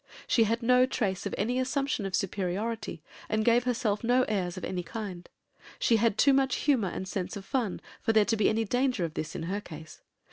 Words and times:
She 0.25 0.45
had 0.45 0.63
no 0.63 0.87
trace 0.87 1.27
of 1.27 1.35
any 1.37 1.59
assumption 1.59 2.07
of 2.07 2.15
superiority, 2.15 3.03
and 3.29 3.45
gave 3.45 3.65
herself 3.65 4.03
no 4.03 4.23
airs 4.23 4.57
of 4.57 4.65
any 4.65 4.81
kind. 4.81 5.29
She 5.77 5.97
had 5.97 6.17
too 6.17 6.33
much 6.33 6.55
humour 6.55 6.87
and 6.89 7.07
sense 7.07 7.37
of 7.37 7.45
fun 7.45 7.79
for 8.01 8.11
there 8.11 8.25
to 8.25 8.35
be 8.35 8.49
any 8.49 8.65
danger 8.65 9.05
of 9.05 9.13
this 9.13 9.35
in 9.35 9.43
her 9.43 9.61
case. 9.61 10.01